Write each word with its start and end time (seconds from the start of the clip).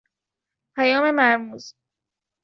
پیام 0.75 1.11
مرموز 1.15 1.75